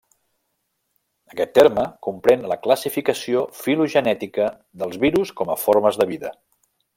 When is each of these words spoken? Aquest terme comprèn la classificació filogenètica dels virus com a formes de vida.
Aquest 1.33 1.51
terme 1.57 1.83
comprèn 2.07 2.47
la 2.53 2.57
classificació 2.63 3.43
filogenètica 3.59 4.49
dels 4.85 4.99
virus 5.05 5.35
com 5.43 5.53
a 5.57 5.63
formes 5.67 6.01
de 6.05 6.09
vida. 6.15 6.35